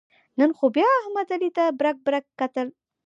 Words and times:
نن 0.39 0.49
خو 0.57 0.65
بیا 0.75 0.89
احمد 0.99 1.27
علي 1.35 1.49
ته 1.57 1.63
برگ 1.79 1.97
برگ 2.05 2.25
کتل. 2.39 2.67